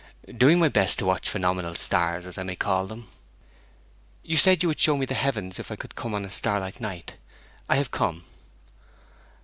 [0.35, 3.07] 'Doing my best to watch phenomenal stars, as I may call them.'
[4.23, 6.81] 'You said you would show me the heavens if I could come on a starlight
[6.81, 7.17] night.
[7.69, 8.23] I have come.'